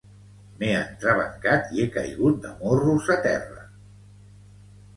[0.61, 3.69] M'he entrebancat i he caigut de morros a terra